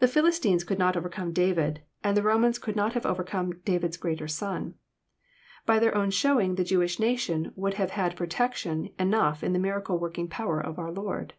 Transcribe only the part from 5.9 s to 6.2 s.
own